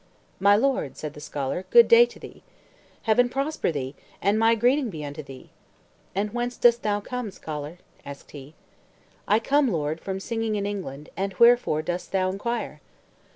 "My 0.39 0.55
lord," 0.55 0.97
said 0.97 1.13
the 1.13 1.19
scholar, 1.19 1.67
"good 1.69 1.87
day 1.87 2.07
to 2.07 2.17
thee." 2.17 2.41
"Heaven 3.03 3.29
prosper 3.29 3.71
thee, 3.71 3.93
and 4.19 4.39
my 4.39 4.55
greeting 4.55 4.89
be 4.89 5.05
unto 5.05 5.21
thee! 5.21 5.51
And 6.15 6.33
whence 6.33 6.57
dost 6.57 6.81
thou 6.81 7.01
come, 7.01 7.29
scholar?" 7.29 7.77
asked 8.03 8.31
he. 8.31 8.55
"I 9.27 9.37
come, 9.37 9.67
lord, 9.71 10.01
from 10.01 10.19
singing 10.19 10.55
in 10.55 10.65
England; 10.65 11.09
and 11.15 11.35
wherefore 11.37 11.83
dost 11.83 12.11
thou 12.13 12.31
inquire?" 12.31 12.81